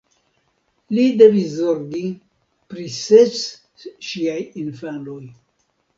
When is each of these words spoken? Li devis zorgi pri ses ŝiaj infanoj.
Li 0.97 1.03
devis 1.21 1.43
zorgi 1.57 2.01
pri 2.73 2.87
ses 2.95 3.45
ŝiaj 4.09 4.39
infanoj. 4.63 5.23